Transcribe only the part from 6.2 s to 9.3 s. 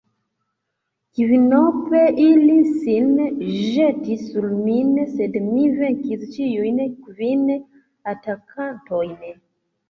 ĉiujn kvin atakantojn.